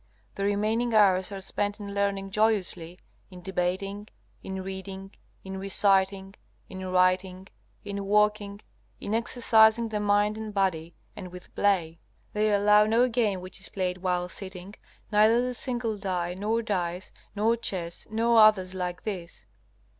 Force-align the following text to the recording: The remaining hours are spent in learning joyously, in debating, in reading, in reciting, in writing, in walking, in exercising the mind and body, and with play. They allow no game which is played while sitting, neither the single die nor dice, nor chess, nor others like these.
The 0.33 0.45
remaining 0.45 0.95
hours 0.95 1.31
are 1.31 1.39
spent 1.41 1.79
in 1.79 1.93
learning 1.93 2.31
joyously, 2.31 2.97
in 3.29 3.43
debating, 3.43 4.07
in 4.41 4.63
reading, 4.63 5.13
in 5.43 5.59
reciting, 5.59 6.33
in 6.67 6.83
writing, 6.87 7.49
in 7.85 8.03
walking, 8.05 8.61
in 8.99 9.13
exercising 9.13 9.89
the 9.89 9.99
mind 9.99 10.39
and 10.39 10.55
body, 10.55 10.95
and 11.15 11.31
with 11.31 11.53
play. 11.53 11.99
They 12.33 12.51
allow 12.51 12.87
no 12.87 13.07
game 13.09 13.41
which 13.41 13.59
is 13.59 13.69
played 13.69 13.99
while 13.99 14.27
sitting, 14.27 14.73
neither 15.11 15.39
the 15.39 15.53
single 15.53 15.99
die 15.99 16.33
nor 16.33 16.63
dice, 16.63 17.11
nor 17.35 17.55
chess, 17.55 18.07
nor 18.09 18.39
others 18.39 18.73
like 18.73 19.03
these. 19.03 19.45